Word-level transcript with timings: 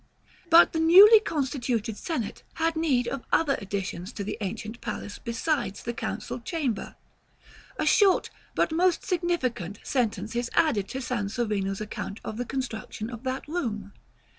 §XV. 0.45 0.49
But 0.49 0.73
the 0.73 0.79
newly 0.79 1.19
constituted 1.19 1.95
Senate 1.95 2.41
had 2.55 2.75
need 2.75 3.07
of 3.07 3.23
other 3.31 3.55
additions 3.61 4.11
to 4.13 4.23
the 4.23 4.35
ancient 4.41 4.81
palace 4.81 5.19
besides 5.19 5.83
the 5.83 5.93
Council 5.93 6.39
Chamber. 6.39 6.95
A 7.77 7.85
short, 7.85 8.31
but 8.55 8.71
most 8.71 9.05
significant, 9.05 9.77
sentence 9.83 10.35
is 10.35 10.49
added 10.55 10.87
to 10.87 11.01
Sansovino's 11.01 11.81
account 11.81 12.19
of 12.23 12.37
the 12.37 12.45
construction 12.45 13.11
of 13.11 13.21
that 13.25 13.47
room. 13.47 13.93